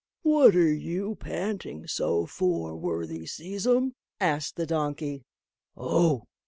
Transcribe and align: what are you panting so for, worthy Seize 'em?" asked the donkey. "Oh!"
what 0.23 0.55
are 0.55 0.73
you 0.73 1.13
panting 1.13 1.85
so 1.85 2.25
for, 2.25 2.75
worthy 2.75 3.27
Seize 3.27 3.67
'em?" 3.67 3.93
asked 4.19 4.55
the 4.55 4.65
donkey. 4.65 5.25
"Oh!" 5.77 6.23